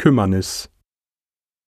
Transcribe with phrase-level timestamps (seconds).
[0.00, 0.68] Kümmernis